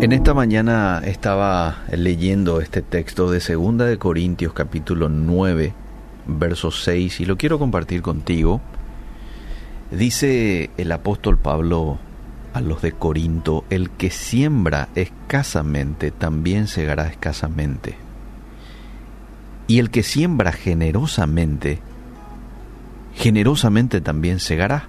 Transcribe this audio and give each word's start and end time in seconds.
En 0.00 0.12
esta 0.12 0.32
mañana 0.32 1.02
estaba 1.04 1.82
leyendo 1.92 2.62
este 2.62 2.80
texto 2.80 3.30
de 3.30 3.38
Segunda 3.38 3.84
de 3.84 3.98
Corintios 3.98 4.54
capítulo 4.54 5.10
9, 5.10 5.74
verso 6.26 6.70
6 6.70 7.20
y 7.20 7.26
lo 7.26 7.36
quiero 7.36 7.58
compartir 7.58 8.00
contigo. 8.00 8.62
Dice 9.90 10.70
el 10.78 10.90
apóstol 10.92 11.36
Pablo 11.36 11.98
a 12.54 12.62
los 12.62 12.80
de 12.80 12.92
Corinto, 12.92 13.66
el 13.68 13.90
que 13.90 14.08
siembra 14.08 14.88
escasamente 14.94 16.10
también 16.10 16.66
segará 16.66 17.06
escasamente. 17.06 17.96
Y 19.66 19.80
el 19.80 19.90
que 19.90 20.02
siembra 20.02 20.52
generosamente, 20.52 21.78
generosamente 23.16 24.00
también 24.00 24.40
segará. 24.40 24.88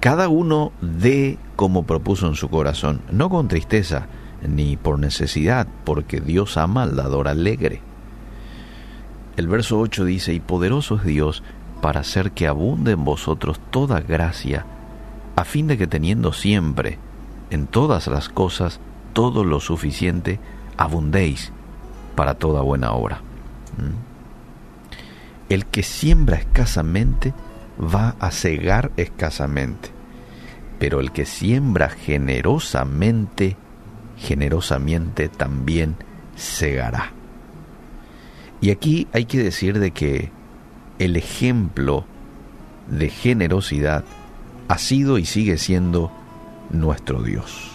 Cada 0.00 0.30
uno 0.30 0.72
dé 0.80 1.38
como 1.56 1.84
propuso 1.84 2.26
en 2.26 2.34
su 2.34 2.48
corazón, 2.48 3.02
no 3.12 3.28
con 3.28 3.48
tristeza 3.48 4.06
ni 4.46 4.78
por 4.78 4.98
necesidad, 4.98 5.68
porque 5.84 6.22
Dios 6.22 6.56
ama 6.56 6.84
al 6.84 6.96
dador 6.96 7.28
alegre. 7.28 7.82
El 9.36 9.46
verso 9.46 9.78
8 9.78 10.06
dice, 10.06 10.32
y 10.32 10.40
poderoso 10.40 10.96
es 10.96 11.04
Dios 11.04 11.42
para 11.82 12.00
hacer 12.00 12.32
que 12.32 12.46
abunde 12.46 12.92
en 12.92 13.04
vosotros 13.04 13.60
toda 13.70 14.00
gracia, 14.00 14.64
a 15.36 15.44
fin 15.44 15.66
de 15.66 15.76
que 15.76 15.86
teniendo 15.86 16.32
siempre, 16.32 16.98
en 17.50 17.66
todas 17.66 18.06
las 18.06 18.30
cosas, 18.30 18.80
todo 19.12 19.44
lo 19.44 19.60
suficiente, 19.60 20.40
abundéis 20.78 21.52
para 22.16 22.34
toda 22.34 22.62
buena 22.62 22.92
obra. 22.92 23.20
¿Mm? 23.76 25.52
El 25.52 25.66
que 25.66 25.82
siembra 25.82 26.36
escasamente 26.36 27.34
va 27.80 28.16
a 28.20 28.30
cegar 28.30 28.90
escasamente 28.96 30.00
pero 30.80 31.00
el 31.00 31.12
que 31.12 31.26
siembra 31.26 31.90
generosamente, 31.90 33.58
generosamente 34.16 35.28
también 35.28 35.94
segará. 36.36 37.12
Y 38.62 38.70
aquí 38.70 39.06
hay 39.12 39.26
que 39.26 39.42
decir 39.42 39.78
de 39.78 39.90
que 39.90 40.30
el 40.98 41.16
ejemplo 41.16 42.06
de 42.88 43.10
generosidad 43.10 44.04
ha 44.68 44.78
sido 44.78 45.18
y 45.18 45.26
sigue 45.26 45.58
siendo 45.58 46.10
nuestro 46.70 47.22
Dios. 47.22 47.72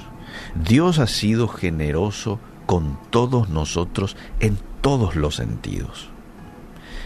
Dios 0.56 0.98
ha 0.98 1.08
sido 1.08 1.48
generoso 1.48 2.40
con 2.66 2.98
todos 3.12 3.50
nosotros 3.50 4.18
en 4.40 4.58
todos 4.82 5.16
los 5.16 5.36
sentidos. 5.36 6.10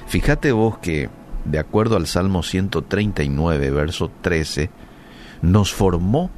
Fíjate 0.07 0.53
vos 0.53 0.77
que, 0.77 1.09
de 1.49 1.57
acuerdo 1.57 1.97
al 1.97 2.05
Salmo 2.05 2.43
139, 2.43 3.71
verso 3.71 4.11
13, 4.21 4.69
nos 5.41 5.73
formó 5.73 6.29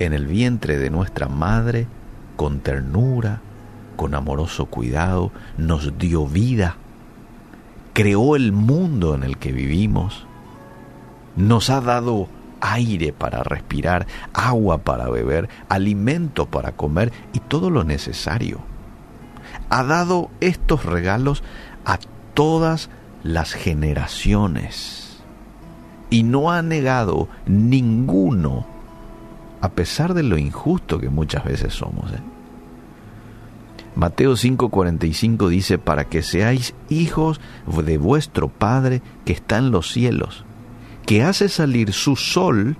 en 0.00 0.12
el 0.12 0.26
vientre 0.26 0.76
de 0.76 0.90
nuestra 0.90 1.28
madre 1.28 1.86
con 2.34 2.58
ternura, 2.58 3.40
con 3.94 4.14
amoroso 4.14 4.66
cuidado, 4.66 5.30
nos 5.56 5.96
dio 5.98 6.26
vida, 6.26 6.76
creó 7.92 8.34
el 8.34 8.50
mundo 8.50 9.14
en 9.14 9.22
el 9.22 9.38
que 9.38 9.52
vivimos, 9.52 10.26
nos 11.36 11.70
ha 11.70 11.80
dado 11.80 12.28
aire 12.60 13.12
para 13.12 13.44
respirar, 13.44 14.06
agua 14.34 14.78
para 14.78 15.08
beber, 15.08 15.48
alimento 15.68 16.46
para 16.46 16.72
comer 16.72 17.12
y 17.32 17.38
todo 17.38 17.70
lo 17.70 17.84
necesario. 17.84 18.58
Ha 19.70 19.84
dado 19.84 20.30
estos 20.40 20.84
regalos 20.84 21.44
a 21.84 21.98
todas 22.34 22.90
las 23.26 23.52
generaciones 23.52 25.18
y 26.10 26.22
no 26.22 26.50
ha 26.50 26.62
negado 26.62 27.28
ninguno, 27.46 28.66
a 29.60 29.70
pesar 29.70 30.14
de 30.14 30.22
lo 30.22 30.38
injusto 30.38 31.00
que 31.00 31.08
muchas 31.08 31.44
veces 31.44 31.74
somos. 31.74 32.12
¿eh? 32.12 32.20
Mateo 33.96 34.34
5:45 34.34 35.48
dice, 35.48 35.78
para 35.78 36.04
que 36.04 36.22
seáis 36.22 36.74
hijos 36.88 37.40
de 37.66 37.98
vuestro 37.98 38.48
Padre 38.48 39.02
que 39.24 39.32
está 39.32 39.58
en 39.58 39.70
los 39.72 39.90
cielos, 39.90 40.44
que 41.04 41.24
hace 41.24 41.48
salir 41.48 41.92
su 41.92 42.14
sol 42.14 42.76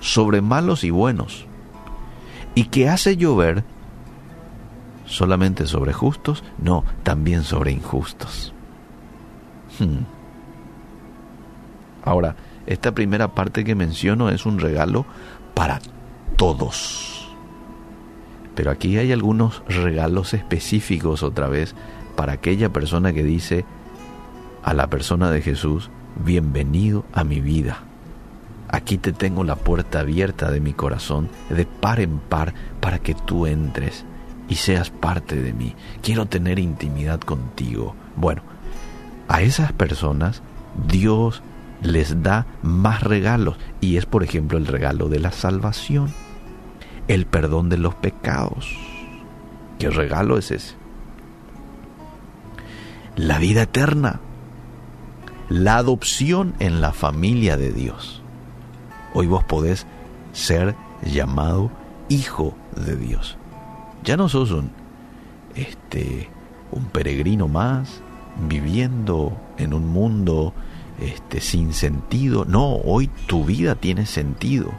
sobre 0.00 0.40
malos 0.40 0.82
y 0.84 0.90
buenos, 0.90 1.46
y 2.54 2.64
que 2.64 2.88
hace 2.88 3.16
llover 3.16 3.64
solamente 5.04 5.66
sobre 5.66 5.92
justos, 5.92 6.42
no, 6.58 6.84
también 7.02 7.42
sobre 7.42 7.72
injustos. 7.72 8.54
Hmm. 9.80 10.04
Ahora, 12.04 12.36
esta 12.66 12.92
primera 12.92 13.34
parte 13.34 13.64
que 13.64 13.74
menciono 13.74 14.30
es 14.30 14.46
un 14.46 14.58
regalo 14.58 15.06
para 15.54 15.80
todos. 16.36 17.28
Pero 18.54 18.70
aquí 18.70 18.98
hay 18.98 19.12
algunos 19.12 19.62
regalos 19.68 20.34
específicos 20.34 21.22
otra 21.22 21.48
vez 21.48 21.74
para 22.16 22.34
aquella 22.34 22.70
persona 22.70 23.12
que 23.12 23.22
dice 23.22 23.64
a 24.62 24.74
la 24.74 24.88
persona 24.88 25.30
de 25.30 25.40
Jesús, 25.40 25.90
bienvenido 26.24 27.04
a 27.12 27.24
mi 27.24 27.40
vida. 27.40 27.78
Aquí 28.68 28.98
te 28.98 29.12
tengo 29.12 29.42
la 29.44 29.56
puerta 29.56 30.00
abierta 30.00 30.50
de 30.50 30.60
mi 30.60 30.74
corazón, 30.74 31.28
de 31.48 31.64
par 31.64 32.00
en 32.00 32.18
par, 32.18 32.54
para 32.80 32.98
que 32.98 33.14
tú 33.14 33.46
entres 33.46 34.04
y 34.48 34.56
seas 34.56 34.90
parte 34.90 35.36
de 35.36 35.52
mí. 35.52 35.74
Quiero 36.02 36.26
tener 36.26 36.58
intimidad 36.58 37.20
contigo. 37.20 37.94
Bueno, 38.16 38.42
a 39.30 39.42
esas 39.42 39.72
personas 39.72 40.42
Dios 40.88 41.40
les 41.82 42.20
da 42.20 42.46
más 42.62 43.04
regalos 43.04 43.56
y 43.80 43.96
es 43.96 44.04
por 44.04 44.24
ejemplo 44.24 44.58
el 44.58 44.66
regalo 44.66 45.08
de 45.08 45.20
la 45.20 45.30
salvación, 45.30 46.12
el 47.06 47.26
perdón 47.26 47.68
de 47.68 47.78
los 47.78 47.94
pecados. 47.94 48.76
¿Qué 49.78 49.88
regalo 49.88 50.36
es 50.36 50.50
ese? 50.50 50.74
La 53.14 53.38
vida 53.38 53.62
eterna, 53.62 54.18
la 55.48 55.76
adopción 55.76 56.54
en 56.58 56.80
la 56.80 56.92
familia 56.92 57.56
de 57.56 57.72
Dios. 57.72 58.22
Hoy 59.14 59.28
vos 59.28 59.44
podés 59.44 59.86
ser 60.32 60.74
llamado 61.04 61.70
hijo 62.08 62.56
de 62.74 62.96
Dios. 62.96 63.38
Ya 64.02 64.16
no 64.16 64.28
sos 64.28 64.50
un 64.50 64.72
este 65.54 66.28
un 66.72 66.86
peregrino 66.86 67.46
más 67.46 68.02
viviendo 68.48 69.36
en 69.58 69.74
un 69.74 69.88
mundo 69.88 70.52
este, 71.00 71.40
sin 71.40 71.72
sentido. 71.72 72.44
No, 72.44 72.76
hoy 72.76 73.08
tu 73.26 73.44
vida 73.44 73.74
tiene 73.74 74.06
sentido 74.06 74.70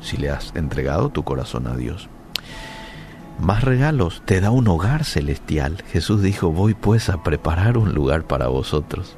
si 0.00 0.16
le 0.16 0.30
has 0.30 0.52
entregado 0.54 1.10
tu 1.10 1.24
corazón 1.24 1.66
a 1.66 1.76
Dios. 1.76 2.08
Más 3.38 3.64
regalos, 3.64 4.22
te 4.24 4.40
da 4.40 4.50
un 4.50 4.66
hogar 4.68 5.04
celestial. 5.04 5.82
Jesús 5.90 6.22
dijo, 6.22 6.52
voy 6.52 6.74
pues 6.74 7.10
a 7.10 7.22
preparar 7.22 7.76
un 7.76 7.94
lugar 7.94 8.24
para 8.24 8.48
vosotros. 8.48 9.16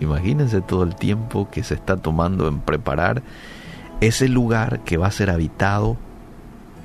Imagínense 0.00 0.60
todo 0.60 0.84
el 0.84 0.94
tiempo 0.94 1.48
que 1.50 1.64
se 1.64 1.74
está 1.74 1.96
tomando 1.96 2.46
en 2.46 2.60
preparar 2.60 3.22
ese 4.00 4.28
lugar 4.28 4.80
que 4.84 4.96
va 4.96 5.08
a 5.08 5.12
ser 5.12 5.30
habitado 5.30 5.96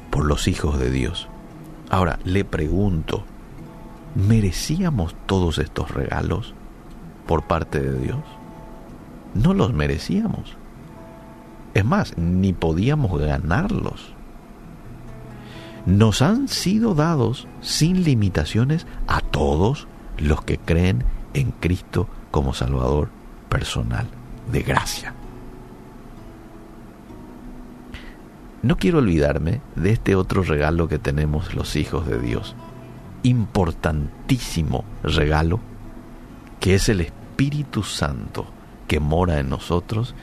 por 0.09 0.25
los 0.25 0.47
hijos 0.47 0.79
de 0.79 0.89
Dios. 0.89 1.27
Ahora, 1.89 2.17
le 2.23 2.43
pregunto, 2.43 3.23
¿merecíamos 4.15 5.15
todos 5.25 5.57
estos 5.57 5.91
regalos 5.91 6.53
por 7.25 7.43
parte 7.43 7.79
de 7.79 7.99
Dios? 7.99 8.23
no 9.33 9.53
los 9.53 9.73
merecíamos. 9.73 10.55
Es 11.73 11.85
más, 11.85 12.17
ni 12.17 12.53
podíamos 12.53 13.19
ganarlos. 13.19 14.13
Nos 15.85 16.21
han 16.21 16.47
sido 16.47 16.93
dados 16.93 17.47
sin 17.61 18.03
limitaciones 18.03 18.87
a 19.07 19.21
todos 19.21 19.87
los 20.17 20.43
que 20.43 20.57
creen 20.57 21.03
en 21.33 21.51
Cristo 21.51 22.07
como 22.31 22.53
Salvador 22.53 23.09
personal 23.49 24.07
de 24.51 24.61
gracia. 24.61 25.13
No 28.61 28.77
quiero 28.77 28.99
olvidarme 28.99 29.61
de 29.75 29.91
este 29.91 30.15
otro 30.15 30.43
regalo 30.43 30.87
que 30.87 30.99
tenemos 30.99 31.53
los 31.53 31.75
hijos 31.75 32.07
de 32.07 32.17
Dios, 32.19 32.55
importantísimo 33.23 34.83
regalo, 35.01 35.59
que 36.59 36.75
es 36.75 36.89
el 36.89 37.01
Espíritu 37.01 37.83
Santo 37.83 38.45
que 38.87 38.99
mora 38.99 39.39
en 39.39 39.49
nosotros 39.49 40.13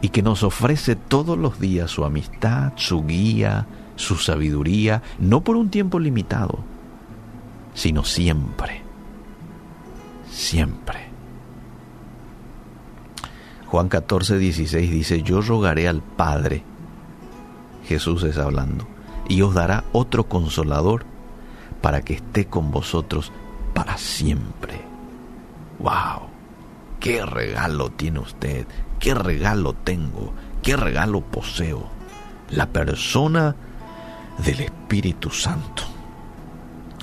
y 0.00 0.10
que 0.10 0.22
nos 0.22 0.42
ofrece 0.42 0.96
todos 0.96 1.38
los 1.38 1.58
días 1.58 1.90
su 1.90 2.04
amistad, 2.04 2.72
su 2.76 3.04
guía, 3.04 3.66
su 3.96 4.16
sabiduría, 4.16 5.02
no 5.18 5.42
por 5.42 5.56
un 5.56 5.70
tiempo 5.70 5.98
limitado, 5.98 6.58
sino 7.74 8.04
siempre, 8.04 8.82
siempre. 10.30 11.10
Juan 13.66 13.88
14, 13.88 14.38
16 14.38 14.90
dice, 14.90 15.22
yo 15.22 15.40
rogaré 15.40 15.88
al 15.88 16.02
Padre, 16.02 16.62
Jesús 17.86 18.22
es 18.24 18.36
hablando, 18.38 18.86
y 19.28 19.40
os 19.42 19.54
dará 19.54 19.84
otro 19.92 20.24
consolador 20.24 21.06
para 21.82 22.00
que 22.00 22.14
esté 22.14 22.46
con 22.46 22.70
vosotros 22.70 23.32
para 23.74 23.98
siempre. 23.98 24.80
¡Wow! 25.78 26.28
¿Qué 27.00 27.26
regalo 27.26 27.90
tiene 27.90 28.20
usted? 28.20 28.66
¿Qué 29.00 29.12
regalo 29.14 29.74
tengo? 29.74 30.32
¿Qué 30.62 30.76
regalo 30.76 31.20
poseo? 31.20 31.88
La 32.50 32.66
persona 32.66 33.56
del 34.38 34.60
Espíritu 34.60 35.30
Santo, 35.30 35.82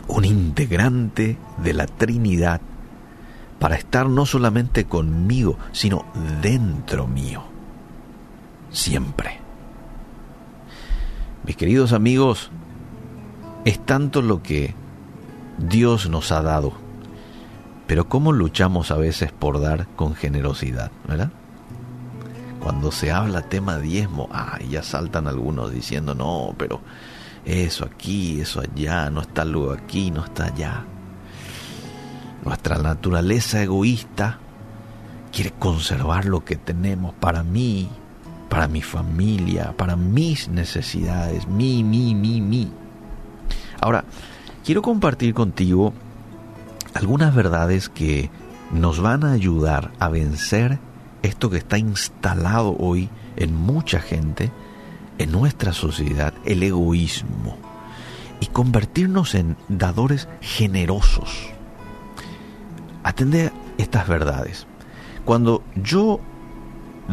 un 0.07 0.23
integrante 0.23 1.37
de 1.57 1.73
la 1.73 1.85
Trinidad, 1.85 2.61
para 3.59 3.75
estar 3.75 4.07
no 4.07 4.25
solamente 4.25 4.85
conmigo, 4.85 5.57
sino 5.73 6.05
dentro 6.41 7.07
mío, 7.07 7.43
siempre. 8.71 9.39
Mis 11.45 11.57
queridos 11.57 11.91
amigos, 11.91 12.51
es 13.65 13.85
tanto 13.85 14.21
lo 14.21 14.41
que 14.41 14.75
Dios 15.57 16.09
nos 16.09 16.31
ha 16.31 16.41
dado, 16.41 16.73
pero 17.88 18.07
cómo 18.07 18.31
luchamos 18.31 18.91
a 18.91 18.97
veces 18.97 19.31
por 19.31 19.59
dar 19.59 19.88
con 19.95 20.15
generosidad, 20.15 20.91
¿verdad? 21.07 21.31
Cuando 22.59 22.91
se 22.91 23.11
habla 23.11 23.41
tema 23.41 23.79
diezmo, 23.79 24.29
ay, 24.31 24.69
ya 24.69 24.83
saltan 24.83 25.27
algunos 25.27 25.71
diciendo, 25.71 26.13
no, 26.13 26.53
pero 26.57 26.81
eso 27.45 27.85
aquí, 27.85 28.41
eso 28.41 28.61
allá, 28.61 29.09
no 29.09 29.21
está 29.21 29.45
luego 29.45 29.71
aquí, 29.71 30.11
no 30.11 30.25
está 30.25 30.45
allá. 30.45 30.85
Nuestra 32.44 32.77
naturaleza 32.77 33.61
egoísta 33.61 34.39
quiere 35.31 35.51
conservar 35.51 36.25
lo 36.25 36.44
que 36.44 36.56
tenemos 36.56 37.13
para 37.15 37.44
mí, 37.44 37.89
para 38.50 38.67
mi 38.67 38.81
familia, 38.81 39.73
para 39.77 39.95
mis 39.95 40.47
necesidades, 40.50 41.47
mi, 41.47 41.83
mi, 41.83 42.15
mi, 42.15 42.41
mi. 42.41 42.71
Ahora, 43.81 44.03
quiero 44.65 44.81
compartir 44.81 45.33
contigo 45.33 45.93
algunas 46.93 47.33
verdades 47.33 47.89
que 47.89 48.29
nos 48.71 48.99
van 48.99 49.23
a 49.23 49.31
ayudar 49.31 49.91
a 49.99 50.09
vencer 50.09 50.79
esto 51.21 51.49
que 51.49 51.57
está 51.57 51.77
instalado 51.77 52.75
hoy 52.77 53.09
en 53.35 53.55
mucha 53.55 53.99
gente, 53.99 54.51
en 55.17 55.31
nuestra 55.31 55.73
sociedad, 55.73 56.33
el 56.45 56.63
egoísmo, 56.63 57.57
y 58.39 58.47
convertirnos 58.47 59.35
en 59.35 59.57
dadores 59.69 60.27
generosos. 60.41 61.49
Atende 63.03 63.51
estas 63.77 64.07
verdades. 64.07 64.67
Cuando 65.25 65.63
yo 65.75 66.19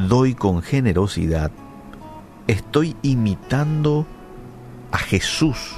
doy 0.09 0.35
con 0.35 0.63
generosidad, 0.63 1.53
estoy 2.47 2.97
imitando 3.03 4.07
a 4.93 4.99
Jesús 4.99 5.77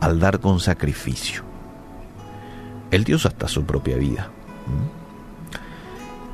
al 0.00 0.20
dar 0.20 0.40
con 0.40 0.60
sacrificio. 0.60 1.42
Él 2.90 3.04
dio 3.04 3.16
hasta 3.16 3.48
su 3.48 3.64
propia 3.64 3.96
vida. 3.96 4.30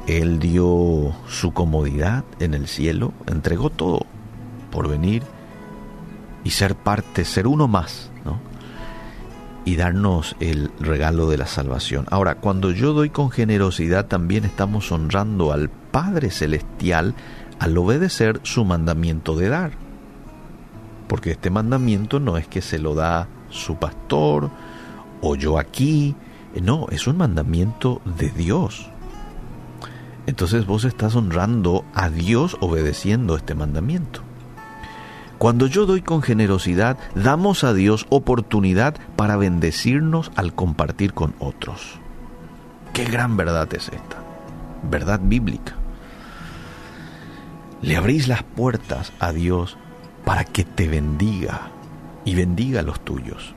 Él 0.06 0.38
dio 0.38 1.14
su 1.28 1.52
comodidad 1.52 2.24
en 2.38 2.54
el 2.54 2.68
cielo, 2.68 3.12
entregó 3.26 3.70
todo 3.70 4.06
por 4.70 4.88
venir 4.88 5.22
y 6.44 6.50
ser 6.50 6.76
parte, 6.76 7.24
ser 7.24 7.46
uno 7.46 7.66
más, 7.66 8.10
¿no? 8.24 8.38
Y 9.64 9.74
darnos 9.74 10.36
el 10.38 10.70
regalo 10.78 11.28
de 11.28 11.38
la 11.38 11.46
salvación. 11.46 12.06
Ahora, 12.08 12.36
cuando 12.36 12.70
yo 12.70 12.92
doy 12.92 13.10
con 13.10 13.30
generosidad, 13.30 14.06
también 14.06 14.44
estamos 14.44 14.92
honrando 14.92 15.52
al 15.52 15.70
Padre 15.70 16.30
Celestial 16.30 17.14
al 17.58 17.76
obedecer 17.76 18.38
su 18.44 18.64
mandamiento 18.64 19.34
de 19.34 19.48
dar. 19.48 19.85
Porque 21.08 21.32
este 21.32 21.50
mandamiento 21.50 22.20
no 22.20 22.36
es 22.36 22.48
que 22.48 22.62
se 22.62 22.78
lo 22.78 22.94
da 22.94 23.28
su 23.50 23.76
pastor 23.76 24.50
o 25.20 25.36
yo 25.36 25.58
aquí, 25.58 26.14
no, 26.62 26.86
es 26.90 27.06
un 27.06 27.18
mandamiento 27.18 28.00
de 28.18 28.30
Dios. 28.30 28.88
Entonces 30.26 30.66
vos 30.66 30.84
estás 30.84 31.14
honrando 31.14 31.84
a 31.94 32.10
Dios 32.10 32.56
obedeciendo 32.60 33.36
este 33.36 33.54
mandamiento. 33.54 34.22
Cuando 35.38 35.66
yo 35.66 35.84
doy 35.84 36.00
con 36.00 36.22
generosidad, 36.22 36.96
damos 37.14 37.62
a 37.62 37.74
Dios 37.74 38.06
oportunidad 38.08 38.96
para 39.16 39.36
bendecirnos 39.36 40.32
al 40.34 40.54
compartir 40.54 41.12
con 41.12 41.34
otros. 41.38 41.98
Qué 42.94 43.04
gran 43.04 43.36
verdad 43.36 43.68
es 43.74 43.88
esta, 43.88 44.16
verdad 44.90 45.20
bíblica. 45.22 45.74
Le 47.82 47.96
abrís 47.96 48.28
las 48.28 48.42
puertas 48.42 49.12
a 49.20 49.32
Dios 49.32 49.76
para 50.26 50.44
que 50.44 50.64
te 50.64 50.88
bendiga 50.88 51.70
y 52.24 52.34
bendiga 52.34 52.80
a 52.80 52.82
los 52.82 52.98
tuyos. 52.98 53.54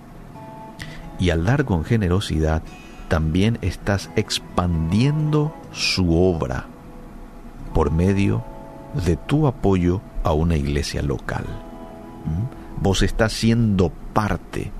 Y 1.18 1.31
al 1.31 1.44
dar 1.44 1.66
con 1.66 1.83
generosidad, 1.83 2.62
también 3.07 3.57
estás 3.63 4.12
expandiendo 4.16 5.51
su 5.74 6.16
obra 6.16 6.68
por 7.74 7.89
medio 7.89 8.44
de 9.04 9.18
tu 9.18 9.48
apoyo 9.48 10.00
a 10.24 10.33
una 10.33 10.57
iglesia 10.57 11.01
local. 11.01 11.44
¿Mm? 12.25 12.83
Vos 12.83 13.01
estás 13.01 13.33
siendo 13.33 13.89
parte 14.13 14.71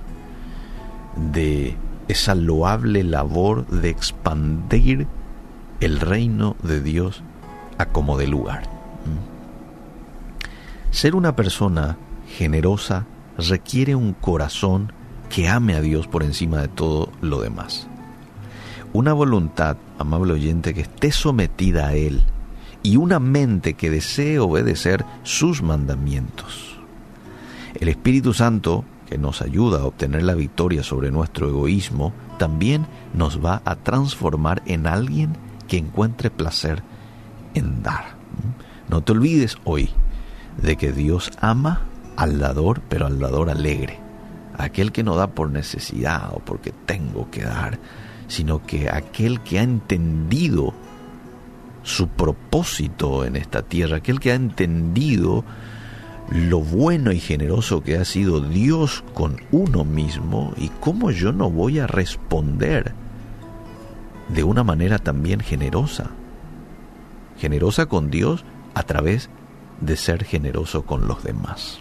de 1.16 1.76
esa 2.06 2.36
loable 2.36 3.02
labor 3.02 3.66
de 3.66 3.90
expandir 3.90 5.08
el 5.80 5.98
reino 5.98 6.54
de 6.62 6.80
Dios 6.80 7.24
a 7.78 7.86
como 7.86 8.16
de 8.16 8.28
lugar. 8.28 8.62
¿Mm? 8.62 9.39
Ser 10.90 11.14
una 11.14 11.36
persona 11.36 11.96
generosa 12.36 13.06
requiere 13.38 13.94
un 13.94 14.12
corazón 14.12 14.92
que 15.28 15.48
ame 15.48 15.74
a 15.74 15.80
Dios 15.80 16.06
por 16.06 16.22
encima 16.22 16.60
de 16.60 16.68
todo 16.68 17.12
lo 17.20 17.40
demás 17.40 17.88
una 18.92 19.12
voluntad, 19.12 19.76
amable 19.98 20.32
oyente, 20.32 20.74
que 20.74 20.82
esté 20.82 21.12
sometida 21.12 21.88
a 21.88 21.94
Él 21.94 22.22
y 22.82 22.96
una 22.96 23.20
mente 23.20 23.74
que 23.74 23.90
desee 23.90 24.38
obedecer 24.38 25.04
sus 25.22 25.62
mandamientos. 25.62 26.78
El 27.78 27.88
Espíritu 27.88 28.32
Santo, 28.32 28.84
que 29.06 29.18
nos 29.18 29.42
ayuda 29.42 29.80
a 29.80 29.84
obtener 29.84 30.22
la 30.22 30.34
victoria 30.34 30.82
sobre 30.82 31.10
nuestro 31.10 31.48
egoísmo, 31.48 32.12
también 32.38 32.86
nos 33.14 33.44
va 33.44 33.62
a 33.64 33.76
transformar 33.76 34.62
en 34.66 34.86
alguien 34.86 35.36
que 35.68 35.76
encuentre 35.76 36.30
placer 36.30 36.82
en 37.54 37.82
dar. 37.82 38.16
No 38.88 39.02
te 39.02 39.12
olvides 39.12 39.56
hoy 39.64 39.90
de 40.62 40.76
que 40.76 40.92
Dios 40.92 41.30
ama 41.40 41.82
al 42.16 42.38
dador, 42.38 42.82
pero 42.88 43.06
al 43.06 43.18
dador 43.18 43.50
alegre, 43.50 43.98
aquel 44.56 44.92
que 44.92 45.02
no 45.02 45.16
da 45.16 45.28
por 45.28 45.50
necesidad 45.50 46.30
o 46.32 46.40
porque 46.40 46.72
tengo 46.86 47.30
que 47.30 47.42
dar, 47.42 47.78
sino 48.28 48.64
que 48.64 48.88
aquel 48.88 49.40
que 49.40 49.58
ha 49.58 49.62
entendido 49.62 50.74
su 51.82 52.08
propósito 52.08 53.24
en 53.24 53.36
esta 53.36 53.62
tierra, 53.62 53.98
aquel 53.98 54.20
que 54.20 54.32
ha 54.32 54.34
entendido 54.34 55.44
lo 56.30 56.60
bueno 56.60 57.10
y 57.10 57.18
generoso 57.18 57.82
que 57.82 57.96
ha 57.96 58.04
sido 58.04 58.40
Dios 58.40 59.02
con 59.14 59.36
uno 59.50 59.84
mismo 59.84 60.52
y 60.56 60.68
cómo 60.68 61.10
yo 61.10 61.32
no 61.32 61.50
voy 61.50 61.80
a 61.80 61.86
responder 61.86 62.92
de 64.28 64.44
una 64.44 64.62
manera 64.62 64.98
también 64.98 65.40
generosa. 65.40 66.10
Generosa 67.38 67.86
con 67.86 68.10
Dios 68.10 68.44
a 68.74 68.84
través 68.84 69.28
de 69.80 69.96
ser 69.96 70.24
generoso 70.24 70.84
con 70.84 71.08
los 71.08 71.22
demás. 71.22 71.80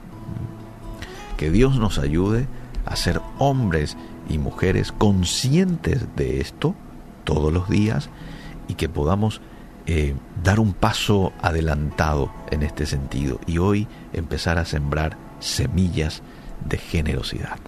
Que 1.38 1.52
Dios 1.52 1.78
nos 1.80 2.00
ayude 2.00 2.48
a 2.86 2.96
ser 2.96 3.22
hombres 3.38 3.98
y 4.30 4.38
mujeres 4.38 4.92
conscientes 4.92 6.06
de 6.16 6.42
esto 6.42 6.76
todos 7.24 7.54
los 7.54 7.70
días 7.70 8.10
y 8.68 8.76
que 8.76 8.90
podamos 8.90 9.42
eh, 9.86 10.16
dar 10.44 10.60
un 10.60 10.74
paso 10.74 11.34
adelantado 11.42 12.32
en 12.52 12.64
este 12.64 12.86
sentido 12.86 13.40
y 13.48 13.58
hoy 13.58 13.88
empezar 14.14 14.58
a 14.58 14.66
sembrar 14.66 15.18
semillas 15.40 16.22
de 16.68 16.78
generosidad. 16.78 17.60